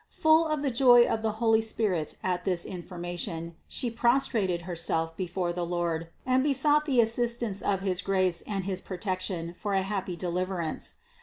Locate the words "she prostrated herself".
3.67-5.15